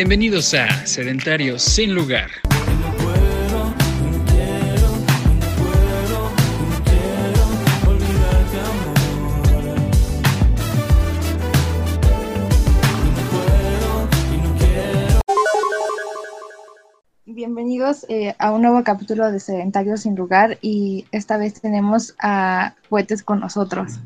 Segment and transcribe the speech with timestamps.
[0.00, 2.30] Bienvenidos a Sedentarios sin lugar.
[17.24, 22.76] Bienvenidos eh, a un nuevo capítulo de Sedentarios sin lugar y esta vez tenemos a
[22.88, 23.98] Poetes con nosotros.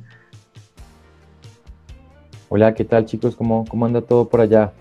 [2.48, 3.36] Hola, ¿qué tal chicos?
[3.36, 4.72] ¿Cómo, cómo anda todo por allá?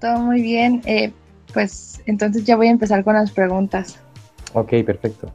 [0.00, 0.82] Todo muy bien.
[0.84, 1.12] Eh,
[1.52, 3.98] pues entonces ya voy a empezar con las preguntas.
[4.52, 5.32] Ok, perfecto.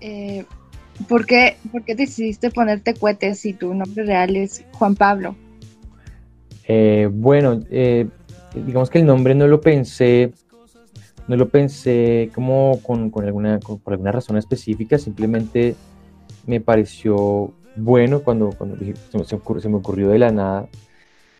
[0.00, 0.44] Eh,
[1.08, 5.34] ¿por, qué, ¿Por qué decidiste ponerte cohetes si tu nombre real es Juan Pablo?
[6.68, 7.60] Eh, bueno,
[8.54, 10.32] digamos que el nombre no lo pensé,
[11.26, 15.74] no lo pensé como con, alguna, por alguna razón específica, simplemente
[16.46, 20.68] me pareció bueno cuando, cuando se, me ocurrió de la nada.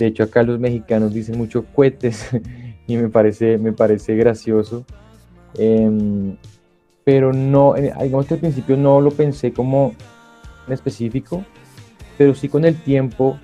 [0.03, 2.29] De hecho, acá los mexicanos dicen mucho cohetes
[2.89, 4.85] y me parece, me parece gracioso.
[5.57, 6.37] Em,
[7.05, 9.95] pero no, digamos que al principio no lo pensé como
[10.67, 11.45] en específico,
[12.19, 13.39] pero sí con el tiempo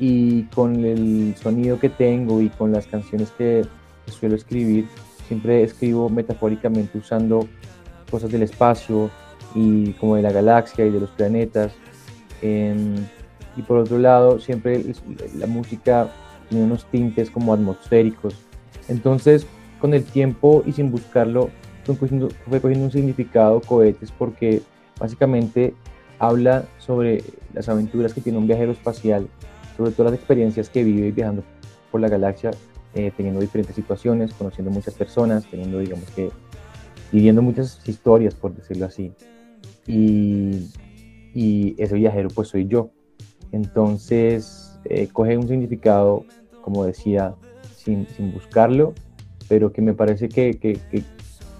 [0.00, 3.64] y con el sonido que tengo y con las canciones que
[4.06, 4.88] suelo escribir,
[5.28, 7.46] siempre escribo metafóricamente usando
[8.10, 9.12] cosas del espacio
[9.54, 11.72] y como de la galaxia y de los planetas.
[12.42, 12.96] Em,
[13.60, 14.82] y por otro lado, siempre
[15.36, 16.08] la música
[16.48, 18.34] tiene unos tintes como atmosféricos.
[18.88, 19.46] Entonces,
[19.78, 21.50] con el tiempo y sin buscarlo,
[21.84, 24.62] fue cogiendo, fue cogiendo un significado cohetes porque
[24.98, 25.74] básicamente
[26.18, 27.22] habla sobre
[27.52, 29.28] las aventuras que tiene un viajero espacial
[29.76, 31.44] sobre todas las experiencias que vive viajando
[31.90, 32.50] por la galaxia,
[32.94, 36.30] eh, teniendo diferentes situaciones, conociendo muchas personas, teniendo, digamos que,
[37.12, 39.12] viviendo muchas historias, por decirlo así.
[39.86, 40.70] Y,
[41.34, 42.90] y ese viajero pues soy yo.
[43.52, 46.24] Entonces, eh, coge un significado,
[46.62, 47.34] como decía,
[47.76, 48.94] sin, sin buscarlo,
[49.48, 51.02] pero que me parece que, que, que,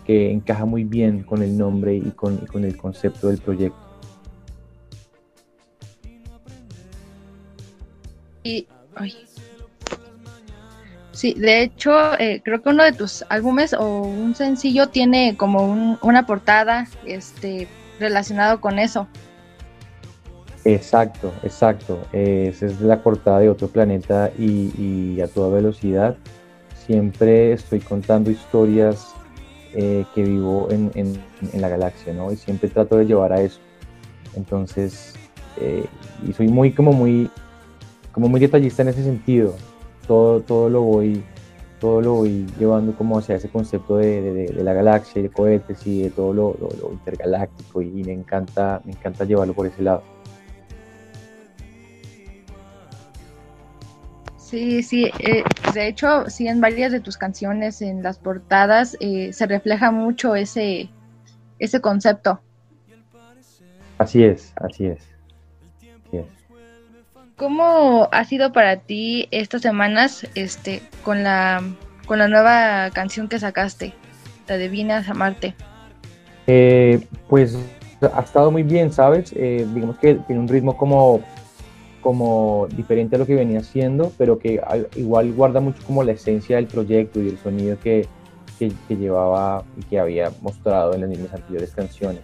[0.04, 3.78] que, encaja muy bien con el nombre y con, y con el concepto del proyecto.
[8.42, 8.66] Y,
[11.20, 15.98] Sí, de hecho, eh, creo que uno de tus álbumes o un sencillo tiene como
[16.00, 17.68] una portada este,
[17.98, 19.06] relacionado con eso.
[20.64, 21.98] Exacto, exacto.
[22.12, 26.16] esa es la portada de otro planeta y, a toda velocidad.
[26.86, 29.14] Siempre estoy contando historias
[29.74, 31.18] eh, que vivo en,
[31.54, 32.32] la galaxia, ¿no?
[32.32, 33.60] Y siempre trato de llevar a eso.
[34.34, 35.14] Entonces,
[35.60, 35.84] eh,
[36.26, 37.30] y soy muy como muy
[38.12, 39.54] como muy detallista en ese sentido.
[40.06, 41.22] Todo, todo lo voy
[41.80, 46.02] todo lo voy llevando como hacia ese concepto de, la galaxia y de cohetes y
[46.02, 46.54] de todo lo,
[46.92, 50.02] intergaláctico y me encanta, me encanta llevarlo por ese lado.
[54.50, 55.44] Sí, sí, eh,
[55.74, 60.34] de hecho, sí, en varias de tus canciones, en las portadas, eh, se refleja mucho
[60.34, 60.90] ese,
[61.60, 62.40] ese concepto.
[63.98, 64.98] Así es, así es.
[66.08, 66.24] Así es.
[67.36, 71.62] ¿Cómo ha sido para ti estas semanas este, con, la,
[72.06, 73.94] con la nueva canción que sacaste,
[74.48, 75.54] la de Vienes a Marte?
[76.48, 77.56] Eh, pues
[78.12, 79.32] ha estado muy bien, ¿sabes?
[79.36, 81.20] Eh, digamos que tiene un ritmo como,
[82.00, 84.60] como diferente a lo que venía haciendo, pero que
[84.96, 88.06] igual guarda mucho como la esencia del proyecto y el sonido que,
[88.58, 92.22] que, que llevaba y que había mostrado en las mismas anteriores canciones.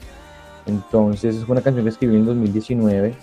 [0.66, 3.15] Entonces es una canción que escribí en 2019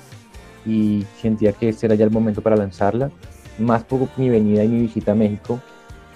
[0.65, 3.11] y sentía que este era ya el momento para lanzarla.
[3.59, 5.59] Más poco mi venida y mi visita a México,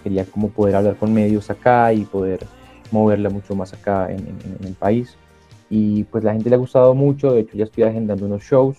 [0.04, 2.40] quería como poder hablar con medios acá y poder
[2.92, 5.18] moverla mucho más acá en, el país.
[5.70, 8.78] Y pues la gente le ha gustado mucho, de hecho ya estoy agendando unos shows,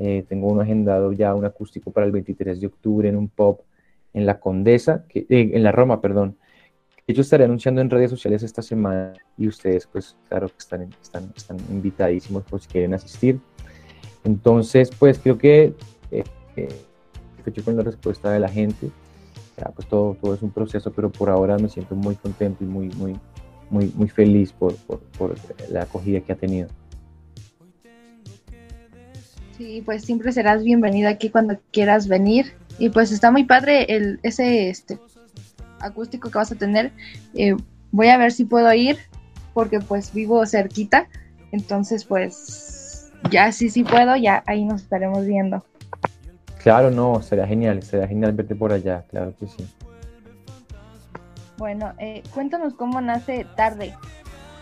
[0.00, 3.60] eh, tengo uno agendado ya un acústico para el 23 de octubre en un pop
[4.14, 6.38] en la Condesa, que, eh, en la Roma, perdón.
[7.06, 11.32] Yo estaré anunciando en redes sociales esta semana y ustedes pues claro que están, están,
[11.36, 13.40] están invitadísimos por si quieren asistir.
[14.24, 15.74] Entonces, pues creo que
[16.10, 16.24] eh,
[16.56, 16.68] eh
[17.64, 18.90] con la respuesta de la gente.
[19.58, 22.66] Ya, pues todo, todo es un proceso, pero por ahora me siento muy contento y
[22.66, 23.18] muy, muy,
[23.68, 25.34] muy, muy feliz por, por, por
[25.68, 26.68] la acogida que ha tenido.
[29.60, 32.54] Sí, pues siempre serás bienvenido aquí cuando quieras venir.
[32.78, 34.98] Y pues está muy padre el, ese este,
[35.80, 36.92] acústico que vas a tener.
[37.34, 37.54] Eh,
[37.92, 38.96] voy a ver si puedo ir
[39.52, 41.08] porque pues vivo cerquita.
[41.52, 45.62] Entonces pues ya sí, sí puedo, ya ahí nos estaremos viendo.
[46.62, 49.68] Claro, no, sería genial, sería genial verte por allá, claro que sí.
[51.58, 53.94] Bueno, eh, cuéntanos cómo nace Tarde,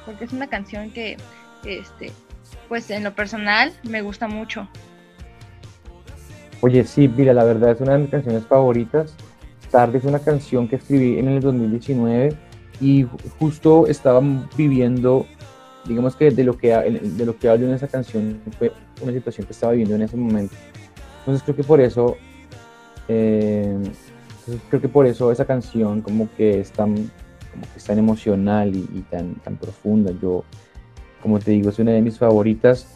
[0.05, 1.17] porque es una canción que,
[1.65, 2.11] este,
[2.69, 4.69] pues en lo personal me gusta mucho.
[6.61, 9.15] Oye, sí, mira, la verdad es una de mis canciones favoritas.
[9.71, 12.35] Tarde es una canción que escribí en el 2019
[12.81, 13.07] y
[13.39, 14.21] justo estaba
[14.57, 15.27] viviendo,
[15.85, 18.73] digamos que de lo que, de lo que hablo en esa canción fue
[19.03, 20.55] una situación que estaba viviendo en ese momento.
[21.21, 22.17] Entonces creo que por eso,
[23.09, 23.77] eh,
[24.69, 28.75] creo que por eso esa canción como que es tan, como que es tan emocional
[28.75, 30.13] y, tan, tan profunda.
[30.23, 30.45] Yo,
[31.23, 32.87] como te digo, es una de mis favoritas.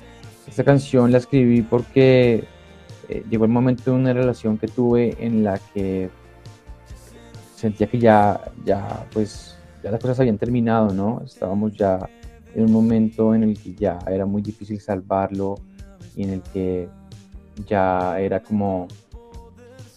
[0.46, 2.44] Esta canción la escribí porque
[3.08, 6.10] eh, llegó el momento de una relación que tuve en la que
[7.54, 11.22] sentía que ya, ya, pues, ya las cosas habían terminado, ¿no?
[11.24, 11.98] Estábamos ya
[12.54, 15.54] en un momento en el que ya era muy difícil salvarlo
[16.16, 16.88] y en el que
[17.66, 18.88] ya era como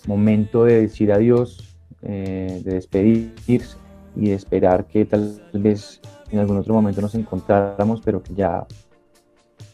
[0.07, 3.77] momento de decir adiós, eh, de despedirse
[4.15, 6.01] y de esperar que tal vez
[6.31, 8.65] en algún otro momento nos encontráramos, pero que ya,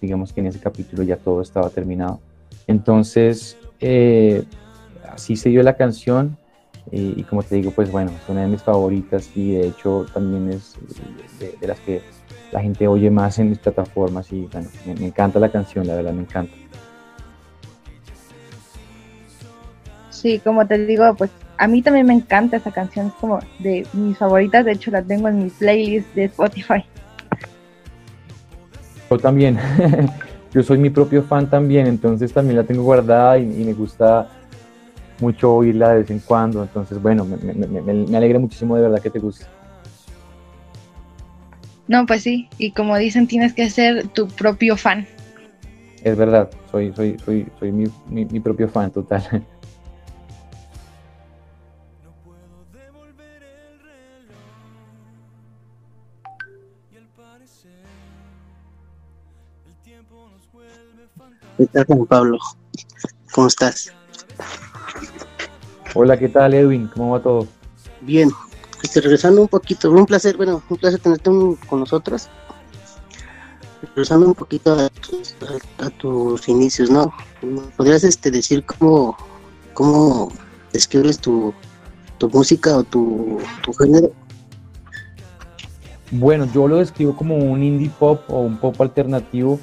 [0.02, 2.20] digamos que en ese capítulo ya todo estaba terminado.
[2.68, 4.44] Entonces, eh,
[5.10, 6.38] así se dio la canción
[6.92, 10.50] y, como te digo, pues bueno, es una de mis favoritas y de hecho también
[10.50, 10.76] es
[11.40, 12.02] de, las que
[12.52, 16.14] la gente oye más en mis plataformas y bueno, me, encanta la canción, la verdad
[16.14, 16.54] me encanta.
[20.10, 21.32] Sí, como te digo, pues
[21.62, 25.04] a mí también me encanta esa canción, es como de mis favoritas, de hecho la
[25.04, 26.84] tengo en mi playlist de Spotify.
[29.08, 29.60] Yo también,
[30.54, 34.28] yo soy mi propio fan también, entonces también la tengo guardada y me gusta
[35.20, 36.64] mucho oírla de vez en cuando.
[36.64, 39.46] Entonces, bueno, me, alegra muchísimo de verdad que te guste.
[41.88, 45.06] No, pues sí, y como dicen, tienes que ser tu propio fan.
[46.04, 49.46] Es verdad, soy, soy, soy, soy mi, mi, propio fan total.
[61.62, 62.40] ¿Qué tal, Juan Pablo?
[63.34, 63.94] ¿Cómo estás?
[65.94, 66.90] Hola, ¿qué tal Edwin?
[66.92, 67.48] ¿Cómo va todo?
[68.02, 68.32] Bien,
[68.82, 71.30] este, regresando un poquito, un placer, bueno, un placer tenerte
[71.70, 72.30] con nosotros.
[73.84, 77.14] Regresando un poquito a tus, inicios, ¿no?
[77.78, 79.16] ¿Podrías este, decir cómo,
[79.76, 80.32] cómo
[80.74, 81.54] describes tu,
[82.34, 83.40] música o tu,
[83.78, 84.12] género?
[86.10, 89.60] Bueno, yo lo describo como un indie pop o un pop alternativo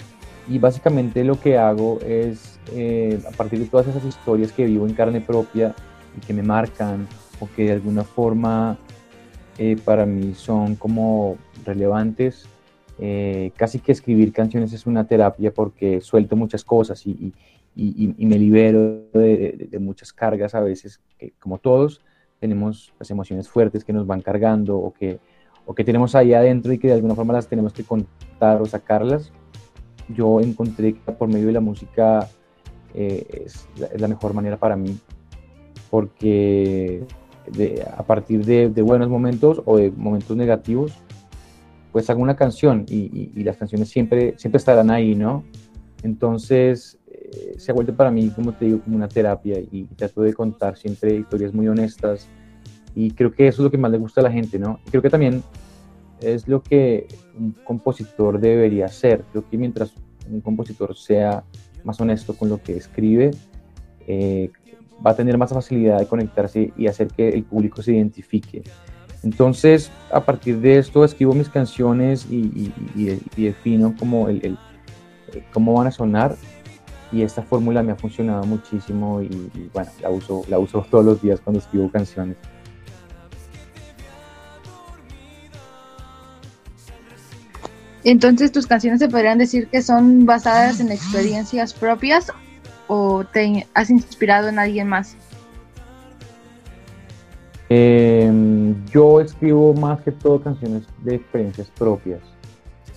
[0.49, 4.87] y básicamente lo que hago es, eh, a partir de todas esas historias que vivo
[4.87, 5.75] en carne propia,
[6.27, 7.06] que me marcan
[7.39, 8.77] o que de alguna forma
[9.59, 12.49] eh, para mí son como relevantes.
[12.99, 17.33] Eh, casi que escribir canciones es una terapia porque suelto muchas cosas y,
[17.77, 22.00] y, y, me libero de, de, muchas cargas a veces, que como todos
[22.41, 25.21] tenemos las emociones fuertes que nos van cargando o que,
[25.65, 28.67] o que tenemos ahí adentro y que de alguna forma las tenemos que contar o
[28.67, 29.31] sacarlas.
[30.14, 32.28] Yo encontré que por medio de la música
[32.94, 34.99] eh, es, la mejor manera para mí
[35.90, 37.05] porque
[37.96, 40.93] a partir de, buenos momentos o de momentos negativos,
[41.93, 45.44] pues hago una canción y, las canciones siempre, siempre estarán ahí, ¿no?
[46.02, 50.22] Entonces eh, se ha vuelto para mí, como te digo, como una terapia y trato
[50.22, 52.28] de contar siempre historias muy honestas
[52.94, 54.78] y creo que eso es lo que más le gusta a la gente, ¿no?
[54.90, 55.43] creo que también
[56.20, 57.06] es lo que
[57.38, 59.25] un compositor debería hacer.
[59.32, 59.94] Creo que mientras
[60.29, 61.45] un compositor sea
[61.85, 63.31] más honesto con lo que escribe,
[64.07, 64.50] eh,
[65.04, 68.62] va a tener más facilidad de conectarse y hacer que el público se identifique.
[69.23, 72.73] Entonces, a partir de esto, escribo mis canciones y,
[73.37, 74.59] defino como el,
[75.33, 76.37] eh, cómo van a sonar.
[77.11, 81.23] Y esta fórmula me ha funcionado muchísimo y, bueno, la uso, la uso todos los
[81.23, 82.37] días cuando escribo canciones.
[88.05, 92.33] Entonces, tus canciones se podrían decir que son basadas en experiencias propias
[92.87, 95.17] o te has inspirado en alguien más?
[97.69, 102.21] Em, yo escribo más que todo canciones de experiencias propias.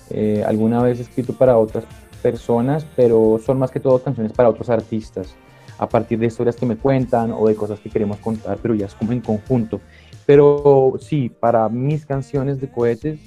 [0.09, 1.83] Eh, alguna vez he escrito para otras
[2.21, 5.35] personas, pero son más que todo canciones para otros artistas,
[5.77, 8.85] a partir de historias que me cuentan o de cosas que queremos contar, pero ya
[8.85, 9.81] es como en conjunto.
[10.25, 13.19] Pero sí, para mis canciones de cohetes,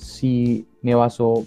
[0.00, 1.46] sí me baso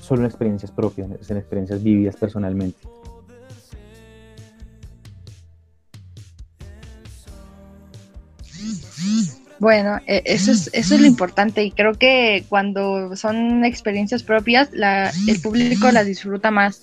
[0.00, 2.78] solo en experiencias propias, en experiencias vividas personalmente.
[9.58, 14.70] Bueno, e, eso es, eso es lo importante y creo que cuando son experiencias propias,
[14.72, 16.80] la, el público las disfruta más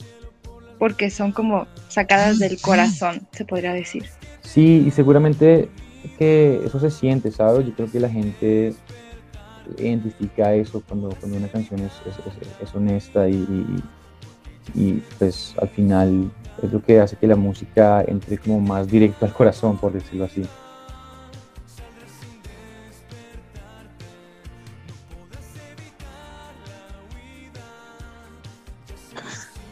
[0.77, 4.05] porque son como sacadas del corazón, se podría decir.
[4.41, 5.69] Sí, y seguramente
[6.17, 7.65] que eso se siente, ¿sabes?
[7.65, 8.73] Yo creo que la gente
[9.77, 11.93] identifica eso cuando, cuando una canción es,
[12.61, 13.81] es, honesta y,
[14.75, 16.31] y, pues al final
[16.61, 20.25] es lo que hace que la música entre como más directo al corazón, por decirlo
[20.25, 20.43] así.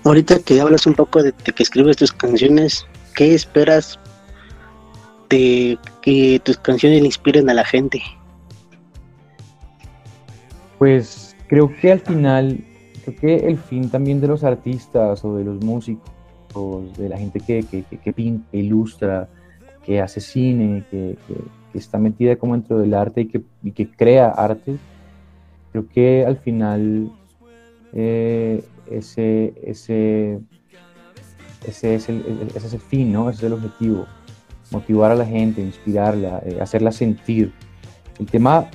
[0.04, 2.86] Ahorita que hablas un poco de, de que escribes tus canciones,
[3.16, 4.00] ¿qué esperas
[5.30, 8.04] de que tus canciones le inspiren a la gente?
[10.86, 12.64] Pues creo que al final,
[13.04, 17.40] creo que el fin también de los artistas o de los músicos, de la gente
[17.40, 19.28] que, que, que, pinta, ilustra,
[19.84, 21.18] que hace cine, que,
[21.74, 24.78] está metida como dentro del arte y que, y que crea arte,
[25.72, 27.10] creo que al final
[27.92, 30.40] eh, ese, ese,
[31.66, 33.32] ese, es el, ese es el fin, ¿no?
[33.32, 34.06] ese es el objetivo,
[34.70, 37.54] motivar a la gente, inspirarla, eh, hacerla sentir.
[38.20, 38.70] El tema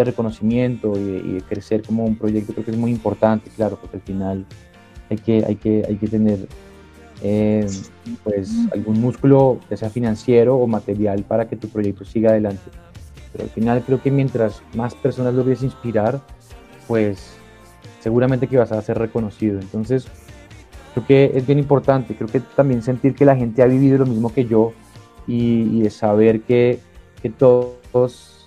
[0.00, 3.96] de reconocimiento y de, crecer como un proyecto creo que es muy importante, claro, porque
[3.96, 4.46] al final
[5.08, 6.48] hay que, hay que, hay que tener
[7.22, 7.66] eh,
[8.24, 12.70] pues algún músculo, ya sea financiero o material, para que tu proyecto siga adelante.
[13.32, 16.20] Pero al final creo que mientras más personas logres inspirar,
[16.88, 17.34] pues
[18.00, 19.60] seguramente que vas a ser reconocido.
[19.60, 20.06] Entonces,
[20.94, 24.06] creo que es bien importante, creo que también sentir que la gente ha vivido lo
[24.06, 24.72] mismo que yo
[25.26, 26.80] y, de saber que,
[27.22, 28.39] que, todos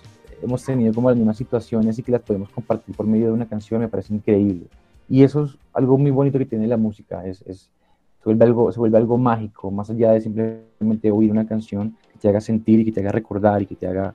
[0.44, 3.46] hemos tenido como las mismas situaciones y que las podemos compartir por medio de una
[3.46, 4.66] canción me parece increíble.
[5.08, 7.70] Y eso es algo muy bonito que tiene la música, es, es
[8.18, 12.18] se, vuelve algo, se vuelve algo mágico, más allá de simplemente oír una canción que
[12.18, 14.14] te haga sentir y que te haga recordar y que te haga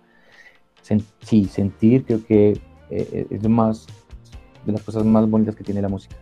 [1.22, 2.60] sí, sentir, creo que
[2.90, 3.86] eh, es lo más,
[4.66, 6.16] de las cosas más bonitas que tiene la música.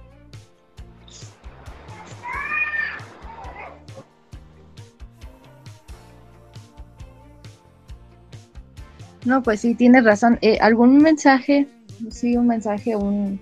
[9.28, 10.40] No, pues sí, tienes razón.
[10.42, 11.68] Eh, ¿Algún mensaje,
[12.10, 13.38] sí, un mensaje, un,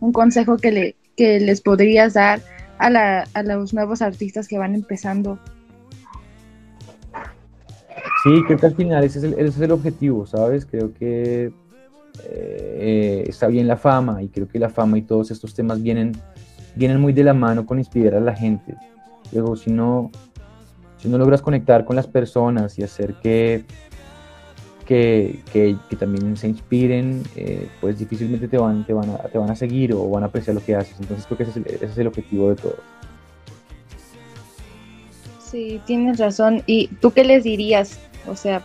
[0.00, 2.40] un consejo que, le, que les podrías dar
[2.78, 5.38] a, la, a los nuevos artistas que van empezando?
[8.24, 10.66] Sí, creo que al final ese es el, es el objetivo, ¿sabes?
[10.66, 11.52] Creo que
[12.24, 16.10] eh, está bien la fama y creo que la fama y todos estos temas vienen,
[16.74, 18.74] vienen muy de la mano con inspirar a la gente.
[19.30, 20.10] Luego, si no,
[20.96, 23.14] si no logras conectar con las personas y hacer
[24.90, 29.38] que, que, que, también se inspiren, eh, pues difícilmente te van, te, van a, te
[29.38, 30.98] van a seguir o van a apreciar lo que haces.
[30.98, 32.74] Entonces creo que ese es el, ese es el objetivo de todo.
[35.38, 36.64] Sí, tienes razón.
[36.66, 38.00] ¿Y tú qué les dirías?
[38.26, 38.64] O sea,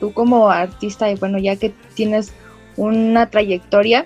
[0.00, 2.30] tú como artista y bueno, ya que tienes
[2.76, 4.04] una trayectoria,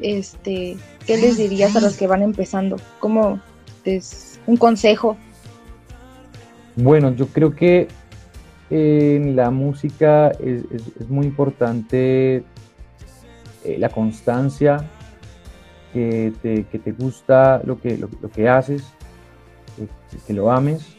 [0.00, 2.76] este, ¿qué les dirías a los que van empezando?
[2.98, 3.42] ¿Cómo
[3.84, 5.18] es un consejo?
[6.76, 7.88] Bueno, yo creo que
[8.70, 10.64] en la música es,
[11.08, 12.44] muy importante
[13.64, 14.88] eh, la constancia,
[15.92, 18.84] que te, gusta lo que, lo, que haces,
[20.26, 20.96] que, lo ames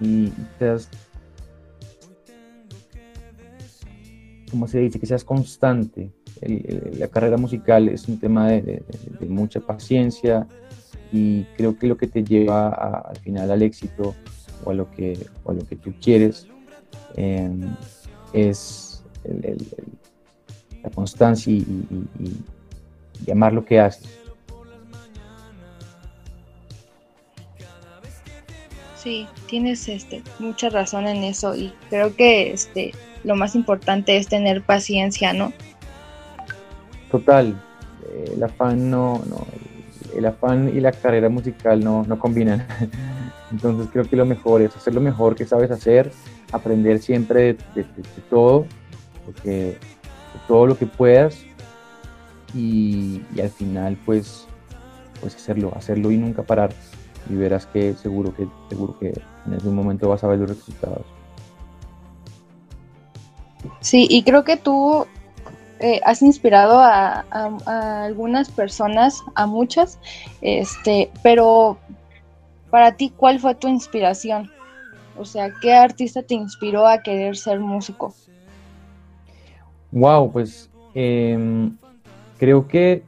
[0.00, 0.28] y
[0.58, 0.88] te das
[4.50, 6.10] como se dice, que seas constante.
[6.40, 8.82] la carrera musical es un tema de,
[9.28, 10.46] mucha paciencia
[11.12, 14.14] y creo que lo que te lleva al final al éxito
[14.64, 16.46] o a lo que, o lo que tú quieres
[17.16, 17.74] em,
[18.32, 19.02] es
[20.82, 21.64] la constancia y,
[23.26, 24.08] y, amar lo que haces.
[28.96, 32.92] Sí, tienes este, mucha razón en eso y creo que este,
[33.24, 35.52] lo más importante es tener paciencia, ¿no?
[37.10, 37.60] Total,
[38.08, 39.46] eh, el afán no, no
[40.16, 42.66] el, afán y la carrera musical no, no combinan.
[43.50, 46.12] Entonces creo que lo mejor es hacer lo mejor que sabes hacer,
[46.52, 47.86] aprender siempre de,
[48.28, 48.66] todo,
[49.24, 49.78] porque
[50.46, 51.38] todo lo que puedas
[52.54, 54.46] y, al final pues,
[55.20, 56.70] pues hacerlo, hacerlo y nunca parar
[57.30, 59.12] y verás que seguro que seguro que
[59.46, 61.04] en algún momento vas a ver los resultados.
[63.80, 65.06] Sí, y creo que tú
[65.80, 67.24] eh, has inspirado a,
[68.04, 69.98] algunas personas, a muchas,
[70.40, 71.78] este, pero
[72.70, 74.50] para ti, ¿cuál fue tu inspiración?
[75.16, 78.14] O sea, ¿qué artista te inspiró a querer ser músico?
[79.90, 81.76] Wow, pues em,
[82.38, 83.02] creo que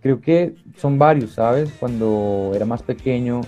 [0.00, 1.70] creo que son varios, ¿sabes?
[1.78, 3.42] Cuando era más pequeño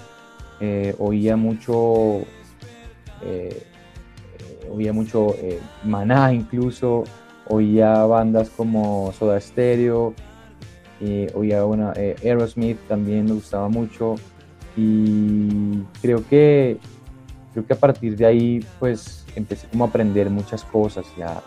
[0.61, 2.23] eh, oía mucho
[3.23, 3.63] eh,
[4.71, 7.05] oía mucho eh, Maná incluso,
[7.47, 10.15] oía bandas como Soda Stereo,
[11.35, 14.17] oía una, Aerosmith también me gustaba mucho
[14.79, 16.79] y creo que
[17.53, 21.43] creo que a partir de ahí pues empecé como a aprender muchas cosas y a,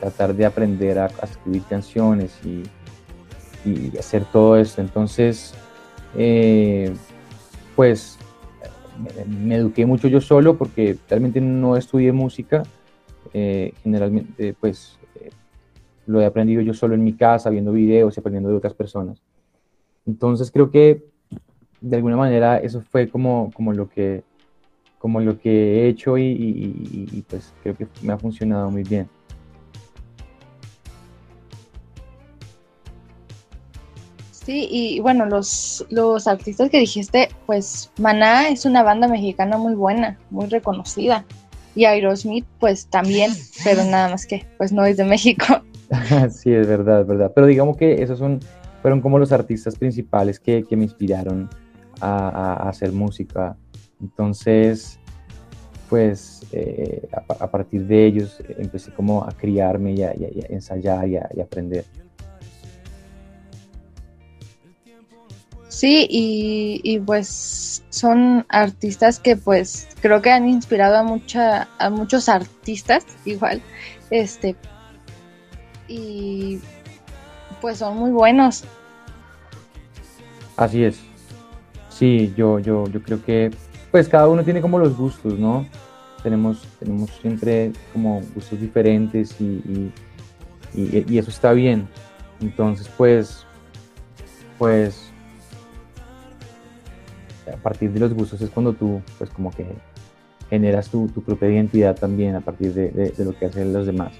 [0.00, 2.62] tratar de aprender a, escribir canciones y,
[3.68, 5.52] y, hacer todo esto entonces
[7.76, 8.18] pues
[9.26, 12.62] me, eduqué mucho yo solo porque realmente no estudié música.
[13.32, 15.30] Eh, generalmente, pues, eh,
[16.06, 19.22] lo he aprendido yo solo en mi casa, viendo videos y aprendiendo de otras personas.
[20.06, 21.04] Entonces creo que
[21.82, 24.22] de alguna manera eso fue como, como, lo, que,
[24.98, 29.08] como lo que he hecho y, pues creo que me ha funcionado muy bien.
[34.30, 39.74] Sí, y bueno, los, los artistas que dijiste, pues Maná es una banda mexicana muy
[39.74, 41.24] buena, muy reconocida.
[41.74, 45.44] Y Aerosmith, pues también, pero nada más que, pues no es de México.
[46.30, 47.32] sí, es verdad, es verdad.
[47.34, 48.40] Pero digamos que esos son,
[48.80, 51.48] fueron como los artistas principales que, me inspiraron
[52.02, 53.56] a, hacer música.
[54.00, 54.98] Entonces,
[55.88, 60.12] pues eh, a, partir de ellos empecé como a criarme y a,
[60.48, 61.84] ensayar y a, aprender.
[65.68, 72.28] Sí, y, pues son artistas que pues creo que han inspirado a mucha, a muchos
[72.28, 73.62] artistas igual,
[74.10, 74.54] este,
[75.88, 76.60] y
[77.60, 78.64] pues son muy buenos.
[80.56, 81.11] Así es.
[81.92, 83.50] Sí, yo, yo, yo creo que
[83.90, 85.66] pues cada uno tiene como los gustos, ¿no?
[86.22, 89.92] Tenemos, tenemos siempre como gustos diferentes y,
[90.74, 91.86] y eso está bien.
[92.40, 93.44] Entonces, pues,
[94.58, 95.12] pues
[97.52, 99.66] a partir de los gustos es cuando tú, pues como que
[100.50, 104.12] generas tu, propia identidad también a partir de, lo que hacen los demás.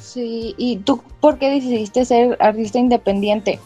[0.00, 3.58] Sí, ¿y tú por qué decidiste ser artista independiente?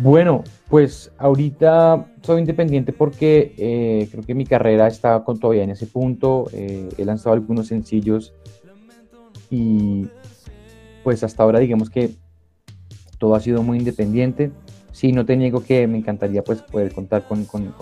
[0.00, 5.70] Bueno, pues ahorita soy independiente porque eh, creo que mi carrera está con, todavía en
[5.70, 6.48] ese punto.
[6.52, 8.32] Eh, he lanzado algunos sencillos
[9.50, 10.06] y
[11.02, 12.10] pues hasta ahora digamos que
[13.18, 14.52] todo ha sido muy independiente.
[14.92, 17.74] Sí, no te niego que me encantaría pues poder contar con, con,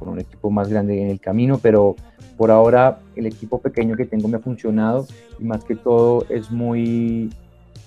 [0.00, 1.94] un equipo más grande en el camino, pero
[2.38, 5.06] por ahora el equipo pequeño que tengo me ha funcionado
[5.38, 7.30] y más que todo es muy,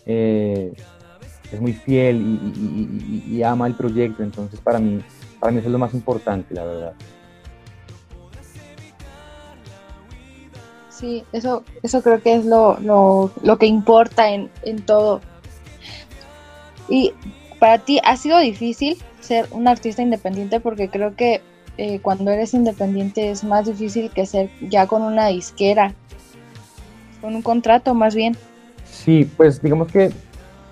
[0.05, 0.73] eh,
[1.53, 2.17] es muy fiel
[3.27, 5.01] y, ama el proyecto, entonces para mí,
[5.39, 6.93] para mí eso es lo más importante, la verdad.
[10.89, 15.21] Sí, eso, eso creo que es lo, lo, lo que importa en, en todo
[16.89, 17.13] y
[17.59, 21.41] para ti ha sido difícil ser un artista independiente porque creo que
[21.77, 25.93] eh, cuando eres independiente es más difícil que ser ya con una disquera,
[27.21, 28.37] con un contrato más bien.
[28.85, 30.11] Sí, pues digamos que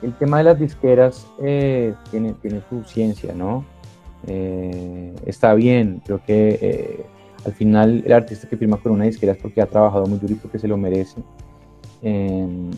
[0.01, 3.65] el tema de las disqueras eh, tiene, tiene su ciencia, ¿no?
[4.27, 7.05] Eh, está bien, creo que
[7.45, 10.33] al final el artista que firma con una disquera es porque ha trabajado muy duro
[10.33, 11.21] y porque se lo merece.
[12.01, 12.71] Em,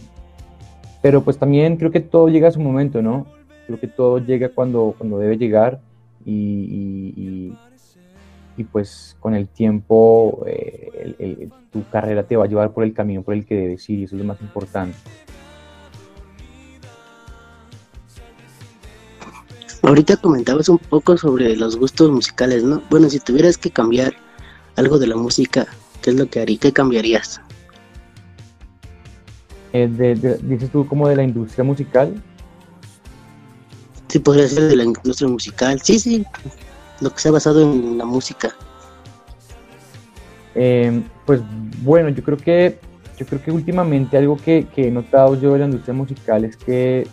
[1.01, 3.25] pero pues también creo que todo llega a su momento, ¿no?
[3.67, 5.81] Creo que todo llega cuando, cuando debe llegar
[6.25, 7.53] y,
[8.57, 13.21] y, pues con el tiempo eh, tu carrera te va a llevar por el camino
[13.21, 14.97] por el que debes ir y eso es lo más importante.
[19.83, 22.81] Ahorita comentabas un poco sobre los gustos musicales, ¿no?
[22.89, 24.13] Bueno, si tuvieras que cambiar
[24.77, 25.67] algo de la música,
[26.01, 26.59] ¿qué es lo que harías?
[26.61, 27.41] ¿Qué cambiarías?
[29.73, 32.13] Eh, dices tú como de la industria musical.
[34.07, 35.81] Sí, podría ser de la industria musical.
[35.81, 36.25] Sí, sí,
[37.01, 38.55] lo que se ha basado en la música.
[40.55, 41.41] Em, pues
[41.81, 42.79] bueno, yo creo que
[43.17, 47.07] yo creo que últimamente algo que, he notado yo de la industria musical es que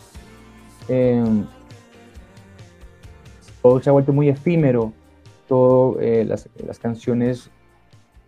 [0.88, 1.46] em,
[3.62, 4.92] todo se ha vuelto muy efímero,
[5.49, 7.51] todo eh, las, canciones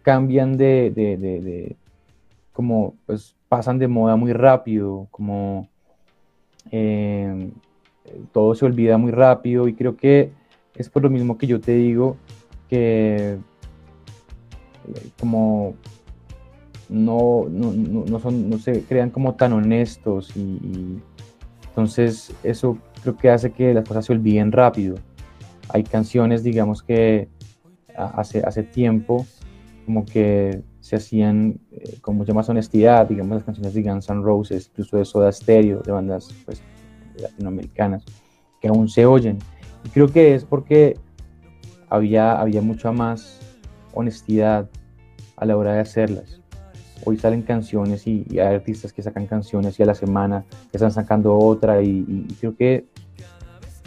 [0.02, 1.76] cambian de, de
[2.52, 5.68] como pues pasan de moda muy rápido, como
[6.70, 7.50] eh,
[8.32, 10.32] todo se olvida muy rápido y creo que
[10.74, 12.16] es por lo mismo que yo te digo
[12.68, 15.74] que eh, como
[16.88, 20.98] no, no, son, no se crean como tan honestos y,
[21.68, 24.96] entonces eso creo que hace que las cosas se olviden rápido.
[25.72, 27.28] Hay canciones, digamos que
[27.96, 29.26] hace, hace tiempo,
[29.86, 34.22] como que se hacían eh, con mucha más honestidad, digamos las canciones de Guns N'
[34.22, 36.62] Roses, incluso de Soda Stereo, de bandas pues,
[37.16, 38.04] latinoamericanas,
[38.60, 39.38] que aún se oyen.
[39.84, 40.98] Y creo que es porque
[41.88, 43.40] había, había mucha más
[43.94, 44.68] honestidad
[45.36, 46.40] a la hora de hacerlas.
[47.04, 51.36] Hoy salen canciones y, hay artistas que sacan canciones y a la semana están sacando
[51.36, 52.86] otra y, creo que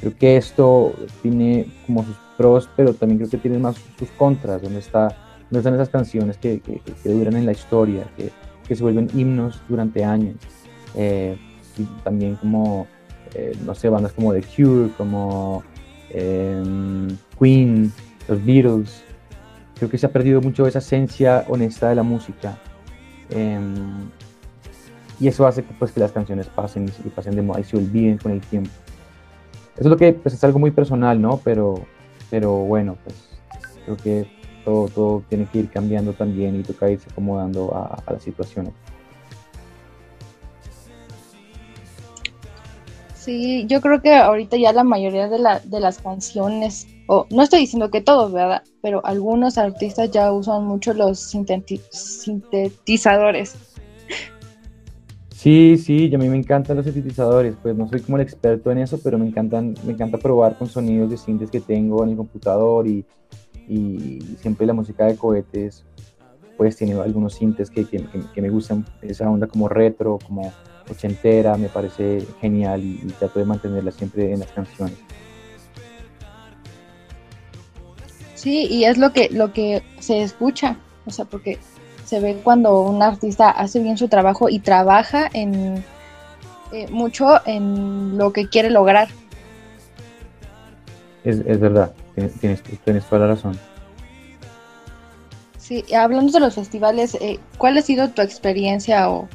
[0.05, 4.61] creo que esto tiene como sus pros, pero también creo que tiene más sus contras,
[4.61, 5.15] donde está
[5.49, 6.61] no están esas canciones que,
[7.03, 8.31] duran en la historia, que,
[8.75, 10.35] se vuelven himnos durante años.
[10.95, 11.37] Eh,
[11.77, 12.87] y también como,
[13.33, 15.63] eh, no sé, bandas como The Cure, como
[16.09, 17.07] em,
[17.39, 17.91] Queen,
[18.27, 19.03] los Beatles.
[19.75, 22.57] Creo que se ha perdido mucho esa esencia honesta de la música.
[23.29, 24.09] Em,
[25.19, 28.17] y eso hace pues, que las canciones pasen y pasen de moda y se olviden
[28.17, 28.71] con el tiempo.
[29.77, 31.39] Es lo que pues, es algo muy personal, ¿no?
[31.43, 31.75] Pero,
[32.29, 33.15] pero bueno, pues
[33.85, 34.27] creo que
[34.63, 38.73] todo, todo tiene que ir cambiando también y toca irse acomodando a, a las situaciones.
[43.25, 47.41] Sí, yo creo que ahorita ya la mayoría de, la, de las canciones, o no
[47.41, 48.61] estoy diciendo que todos, ¿verdad?
[48.83, 53.55] Pero algunos artistas ya usan mucho los sintetizadores.
[55.45, 58.79] Sí, sí, a mí me encantan los sintetizadores, pues no soy como el experto en
[58.79, 62.17] eso, pero me encantan, me encanta probar con sonidos de sintes que tengo en el
[62.17, 63.05] computador y,
[63.67, 65.85] y siempre la música de cohetes,
[66.57, 70.51] pues tiene algunos sintes que, que, me gustan, esa onda como retro, como
[70.89, 74.97] ochentera, me parece genial y, trato de mantenerla siempre en las canciones.
[78.33, 81.59] Sí, y es lo que, lo que se escucha, o sea, porque
[82.05, 85.83] se ve cuando un artista hace bien su trabajo y trabaja en
[86.71, 89.09] eh, mucho en lo que quiere lograr.
[91.23, 91.91] Es, es verdad,
[92.39, 93.57] tienes, tienes, toda la razón.
[95.57, 99.27] Sí, hablando de los festivales, eh, ¿cuál ha sido tu experiencia o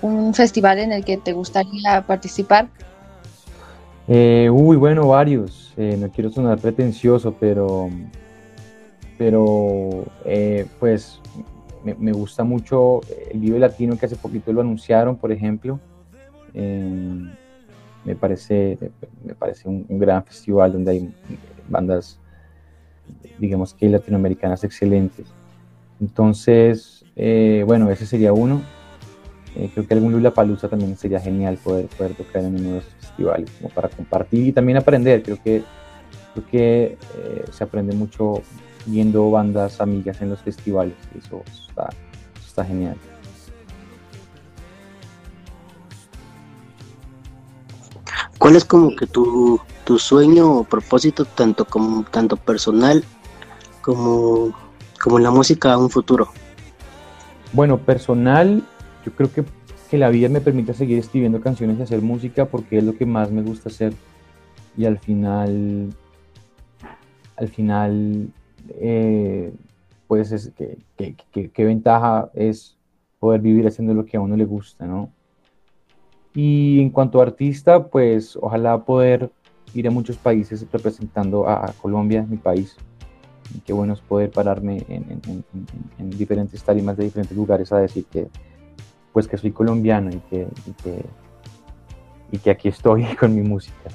[0.00, 2.68] un festival en el que te gustaría participar?
[4.06, 5.74] Eh, uy, bueno, varios.
[5.76, 7.90] Eh, no quiero sonar pretencioso, pero,
[9.18, 11.20] pero eh, pues
[11.98, 15.80] me, gusta mucho el Vive Latino que hace poquito lo anunciaron, por ejemplo.
[16.54, 18.78] me parece,
[19.24, 21.14] me parece un, gran festival donde hay
[21.68, 22.18] bandas,
[23.38, 25.26] digamos que latinoamericanas excelentes.
[26.00, 27.04] Entonces,
[27.66, 28.62] bueno, ese sería uno.
[29.58, 32.80] Eh, creo que algún Lula Palusa también sería genial poder, poder tocar en uno de
[32.80, 35.22] festivales, como para compartir y también aprender.
[35.22, 35.62] Creo que,
[36.32, 36.84] creo que
[37.16, 38.42] eh, se aprende mucho
[38.88, 41.88] viendo bandas amigas en los festivales eso está,
[42.44, 42.96] está genial.
[48.38, 53.04] ¿Cuál es como que tu, tu sueño o propósito, tanto, como, tanto personal
[53.82, 54.54] como,
[55.02, 56.28] como en la música a un futuro?
[57.52, 58.62] Bueno, personal,
[59.04, 59.44] yo creo que,
[59.90, 63.06] que la vida me permite seguir escribiendo canciones y hacer música porque es lo que
[63.06, 63.92] más me gusta hacer.
[64.76, 65.92] Y al final,
[67.36, 68.30] al final,
[68.76, 69.52] eh,
[70.06, 71.16] pues es que,
[71.52, 72.76] que, ventaja es
[73.18, 75.12] poder vivir haciendo lo que a uno le gusta, ¿no?
[76.34, 79.30] Y en cuanto a artista, pues ojalá poder
[79.74, 82.76] ir a muchos países representando a, Colombia, mi país.
[83.54, 85.44] Y qué bueno es poder pararme en, en,
[85.98, 88.28] en, diferentes tarimas de diferentes lugares a decir que,
[89.12, 90.46] pues que soy colombiano y que,
[92.32, 93.90] y que, aquí estoy con mi música.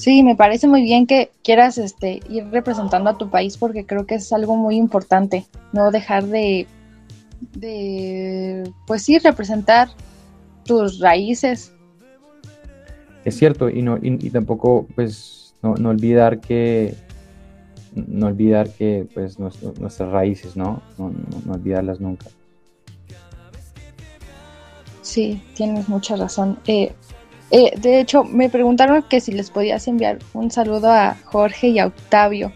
[0.00, 4.06] Sí, me parece muy bien que quieras este, ir representando a tu país porque creo
[4.06, 6.66] que es algo muy importante, no dejar de,
[7.52, 9.88] de pues sí, representar
[10.64, 11.74] tus raíces.
[13.26, 16.94] Es cierto, y, no, y, tampoco pues no olvidar que,
[17.94, 20.80] no olvidar que pues nuestras raíces, ¿no?
[20.96, 21.12] No,
[21.52, 22.26] olvidarlas nunca.
[25.02, 26.58] Sí, tienes mucha razón.
[26.66, 26.94] Eh,
[27.50, 31.78] eh, de hecho, me preguntaron que si les podías enviar un saludo a Jorge y
[31.78, 32.52] a Octavio,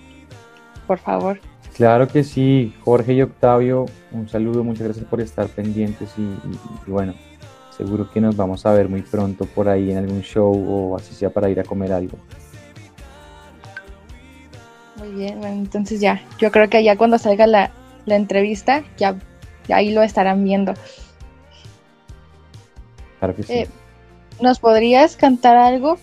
[0.87, 1.41] por favor.
[1.77, 7.15] Claro que sí, Jorge y Octavio, un saludo, muchas gracias por estar pendientes y bueno,
[7.77, 11.15] seguro que nos vamos a ver muy pronto por ahí en algún show o así
[11.15, 12.17] sea para ir a comer algo.
[14.97, 17.71] Muy bien, entonces ya, yo creo que ya cuando salga la,
[18.07, 19.17] entrevista, ya,
[19.69, 20.75] ahí lo estarán viendo.
[23.19, 23.53] Claro que sí.
[23.53, 23.69] Eh,
[24.41, 25.99] ¿Nos podrías cantar algo?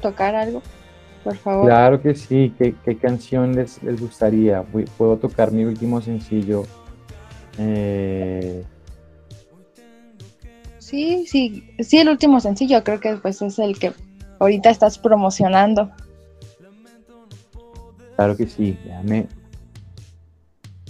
[0.00, 0.62] ¿Tocar algo?
[1.24, 1.66] Por favor.
[1.66, 2.52] Claro que sí.
[2.58, 4.62] ¿Qué, canción les, gustaría?
[4.96, 6.64] Puedo tocar mi último sencillo.
[7.58, 8.64] Eh,
[10.78, 13.92] sí, sí, sí, el último sencillo creo que pues es el que
[14.38, 15.90] ahorita estás promocionando.
[18.16, 19.26] Claro que sí, déjame.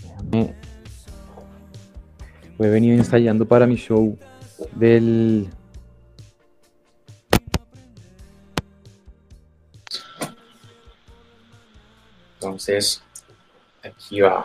[0.03, 0.55] Déjame.
[2.59, 4.17] he venido ensayando para mi show
[4.77, 5.49] del.
[12.59, 13.01] Entonces,
[13.85, 14.43] aquí va.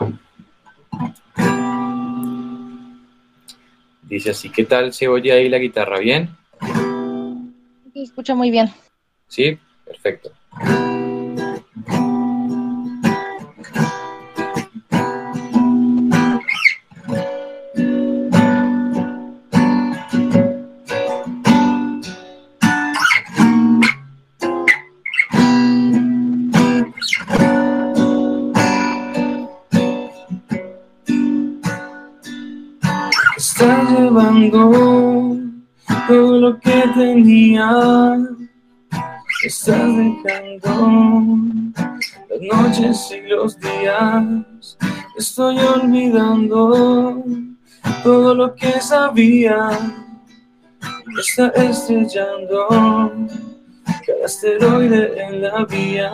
[4.03, 5.97] Dice así, ¿qué tal se oye ahí la guitarra?
[5.97, 6.29] ¿Bien?
[7.95, 8.71] Escucha muy bien.
[9.27, 10.31] Sí, perfecto.
[36.93, 38.17] Tenía.
[39.43, 41.35] Estás dejando
[42.29, 44.77] las noches y los días.
[45.17, 47.23] Estoy olvidando
[48.03, 49.69] todo lo que sabía.
[51.19, 52.67] Está estrellando
[54.05, 56.11] cada asteroide en la vía.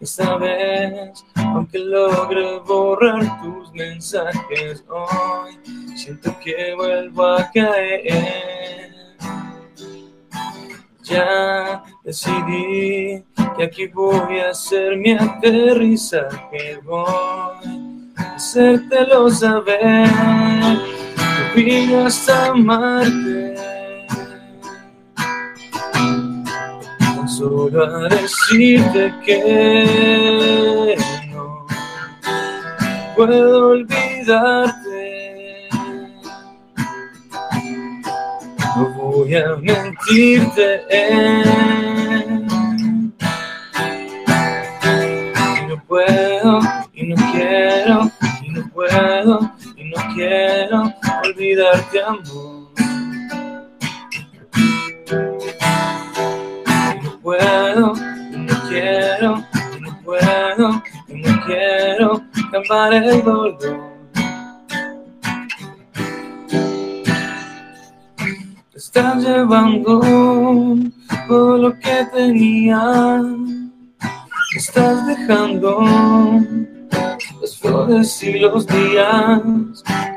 [0.00, 5.58] Esta vez, aunque logre borrar tus mensajes hoy,
[5.96, 9.16] siento que vuelvo a caer.
[11.02, 13.24] Ya decidí
[13.56, 17.04] que aquí voy a hacer mi aterrizaje, voy
[18.16, 20.08] a hacértelo saber.
[21.54, 23.69] Que hasta Marte
[27.40, 30.94] solo a decirte que
[31.30, 31.66] no
[33.16, 35.08] puedo olvidarte.
[38.76, 40.82] No voy a mentirte.
[45.56, 46.60] Y no puedo,
[46.92, 48.10] y no quiero,
[48.42, 50.92] y no puedo, y no quiero
[51.24, 52.59] olvidarte, amor.
[61.50, 63.58] Quiero calmar el dolor.
[68.72, 70.00] Te estás llevando
[71.28, 73.22] todo lo que tenía,
[74.52, 75.80] te estás dejando
[77.40, 79.42] las flores y los días,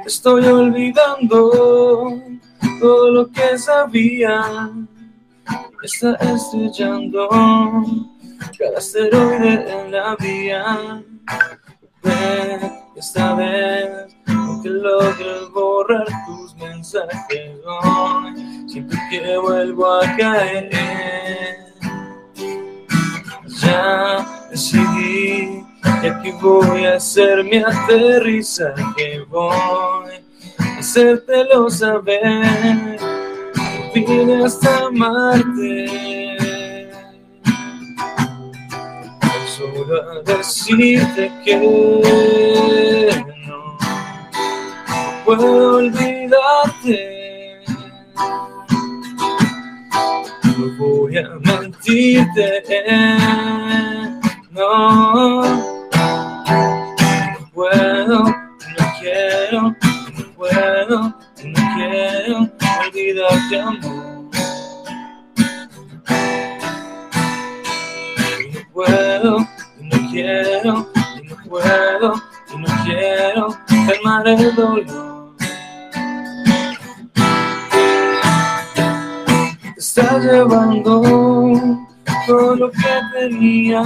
[0.06, 2.12] estoy olvidando
[2.80, 4.72] todo lo que sabía
[5.84, 7.28] está estrellando
[8.58, 11.04] cada asteroide en la vía.
[12.04, 20.70] Ven esta vez, aunque logres borrar tus mensajes hoy, siento que vuelvo a caer.
[23.62, 25.66] Ya decidí
[26.02, 29.56] que aquí voy a hacer mi aterrizaje, voy
[30.60, 33.00] a hacértelo saber
[33.94, 36.23] vine hasta Marte.
[39.86, 41.58] Solo a decirte que
[43.46, 43.78] no
[45.26, 47.60] puedo olvidarte.
[50.46, 52.64] No voy a mentirte.
[54.52, 55.90] No, no
[57.54, 58.34] puedo, no
[59.02, 59.76] quiero, no
[60.38, 61.00] puedo,
[61.44, 62.50] no quiero
[62.86, 64.13] olvidarte, amor.
[74.40, 74.86] El
[79.78, 81.02] estás llevando
[82.26, 83.84] todo lo que tenía,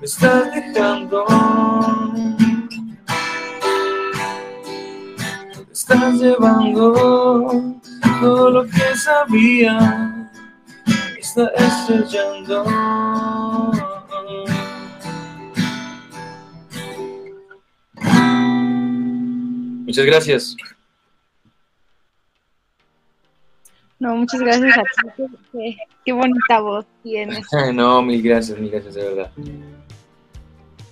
[0.00, 1.24] me estás dejando.
[5.72, 7.80] Estás llevando
[8.20, 10.30] todo lo que sabía.
[11.18, 12.64] Está estrellando.
[19.94, 20.56] Muchas gracias.
[24.00, 25.22] No, muchas gracias a ti.
[25.52, 27.46] Qué, qué bonita voz tienes.
[27.72, 29.30] No, mil gracias, mil gracias, de verdad.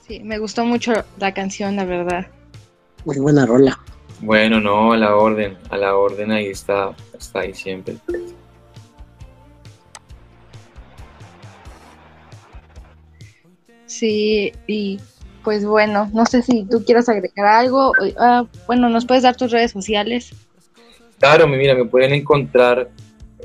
[0.07, 2.29] Sí, me gustó mucho la canción, la verdad.
[3.05, 3.77] Muy buena rola.
[4.21, 7.97] Bueno, no, a la orden, a la orden ahí está, está ahí siempre.
[13.87, 15.01] Sí, y
[15.45, 17.93] pues bueno, no sé si tú quieras agregar algo.
[18.19, 20.35] Ah, bueno, nos puedes dar tus redes sociales.
[21.19, 22.91] Claro, mira, me pueden encontrar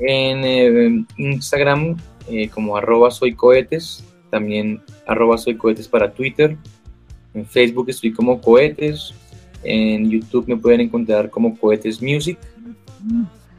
[0.00, 1.96] en eh, Instagram
[2.28, 6.56] eh, como arroba soy cohetes, también arroba soy cohetes para Twitter.
[7.34, 9.14] En Facebook estoy como cohetes,
[9.62, 12.38] en YouTube me pueden encontrar como Cohetes Music.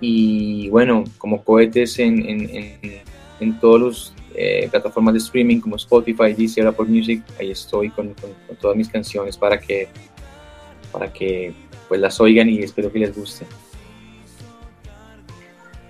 [0.02, 3.02] Y bueno, como Cohetes en, en,
[3.39, 7.21] en, todas las eh, plataformas de streaming como Spotify, Deezer, Apple Music.
[7.38, 9.89] Ahí estoy con, con, todas mis canciones para que,
[10.93, 11.54] para que
[11.89, 13.45] pues las oigan y espero que les guste.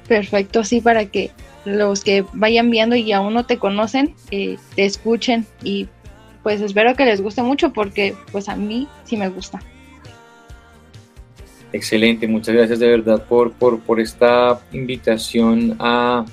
[0.07, 1.29] Perfecto, sí, para que
[1.63, 5.88] los que vayan viendo y aún no te conocen, eh, te escuchen y
[6.41, 9.59] pues espero que les guste mucho porque pues a mí sí me gusta.
[11.71, 16.25] Excelente, muchas gracias de verdad por, por, por esta invitación a,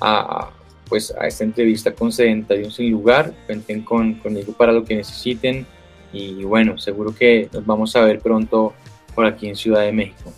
[0.00, 0.50] a,
[0.90, 3.32] pues, a esta entrevista con Sedentarios Sin Lugar.
[3.46, 5.64] Cuenten con, conmigo para lo que necesiten
[6.12, 8.74] y bueno, seguro que nos vamos a ver pronto
[9.14, 10.32] por aquí en Ciudad de México.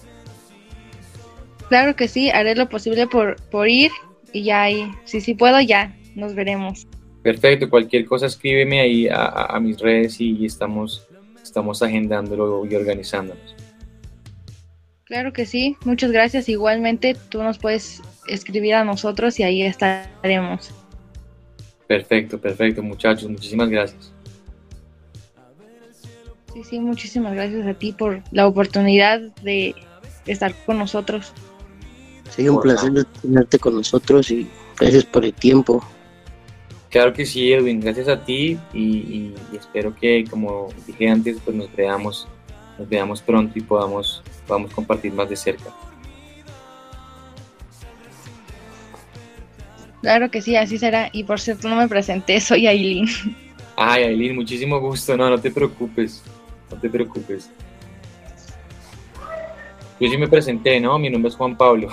[1.68, 3.90] Claro que sí, haré lo posible por, por ir
[4.32, 6.86] y ya ahí, si sí puedo, ya nos veremos.
[7.22, 11.06] Perfecto, cualquier cosa escríbeme ahí a, a- a mis redes y estamos,
[11.42, 13.56] estamos agendándolo y organizándonos.
[15.04, 16.48] Claro que sí, muchas gracias.
[16.48, 20.70] Igualmente tú nos puedes escribir a nosotros y ahí estaremos.
[21.86, 24.12] Perfecto, perfecto, muchachos, muchísimas gracias.
[26.54, 29.74] Sí, sí, muchísimas gracias a ti por la oportunidad de
[30.26, 31.32] estar con nosotros.
[32.30, 35.82] Sí, un placer tenerte con nosotros y gracias por el tiempo.
[36.90, 41.38] Claro que sí, Edwin, gracias a ti y, y- y espero que, como dije antes,
[41.42, 42.28] pues nos veamos,
[42.78, 45.70] nos veamos pronto y podamos, podamos compartir más de cerca.
[50.02, 51.08] Claro que sí, así será.
[51.12, 53.06] Y por cierto, no me presenté, soy Aileen.
[53.76, 56.22] Ay, Aileen, muchísimo gusto, no, no te preocupes,
[56.70, 57.50] no te preocupes.
[59.98, 60.98] Yo sí me presenté, ¿no?
[60.98, 61.88] Mi nombre es Juan Pablo.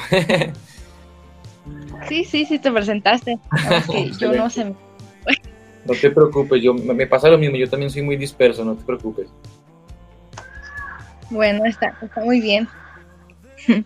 [2.08, 3.38] Sí, sí, sí te presentaste.
[4.19, 4.74] Yo no sé.
[5.86, 8.76] No te preocupes, yo, me me pasa lo mismo, yo también soy muy disperso, no
[8.76, 9.28] te preocupes.
[11.30, 12.67] Bueno, está, está muy bien.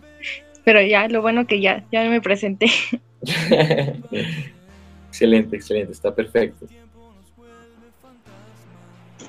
[0.66, 2.66] Pero ya, lo bueno que ya, ya me presenté.
[5.08, 6.68] excelente, excelente, está perfecto.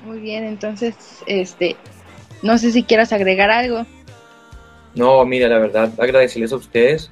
[0.05, 1.75] Muy bien, entonces, este,
[2.41, 3.85] no sé si quieras agregar algo.
[4.93, 7.11] No, mira, la verdad, agradecerles a ustedes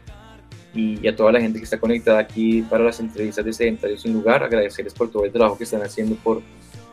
[0.73, 4.01] y, y a toda la gente que está conectada aquí para las entrevistas de Sedentarios
[4.01, 6.41] Sin Lugar, agradecerles por todo el trabajo que están haciendo por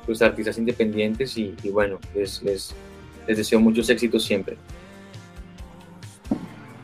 [0.07, 2.75] los artistas independientes y, y bueno, les, les,
[3.27, 4.57] les deseo muchos éxitos siempre.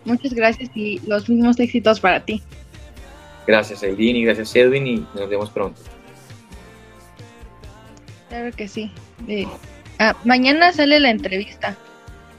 [0.05, 2.41] Muchas gracias y los mismos éxitos para ti.
[3.47, 5.81] Gracias Eileen y gracias Edwin y nos vemos pronto.
[8.29, 8.91] Claro que sí.
[9.29, 9.47] Eh,
[9.99, 11.77] ah, mañana sale la entrevista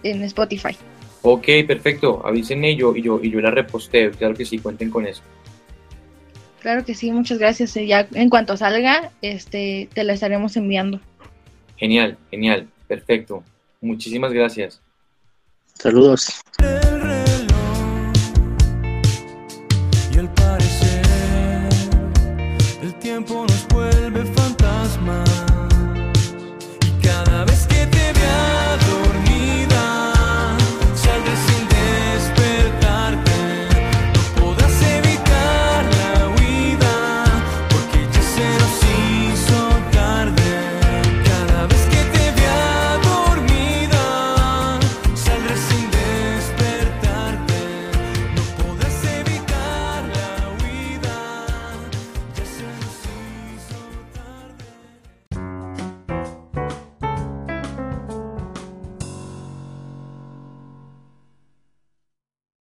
[0.03, 0.75] en Spotify.
[1.21, 4.89] Ok, perfecto, avísenme y yo, y yo, y yo la reposteo, claro que sí, cuenten
[4.89, 5.21] con eso.
[6.61, 7.75] Claro que sí, muchas gracias.
[7.77, 10.99] Eh, Ya en cuanto salga, este, te la estaremos enviando.
[11.77, 13.43] Genial, genial, perfecto.
[13.81, 14.81] Muchísimas gracias.
[15.73, 16.41] Saludos.
[16.59, 17.47] el reloj
[20.13, 20.86] y al parecer el
[23.27, 23.56] tiempo nos puede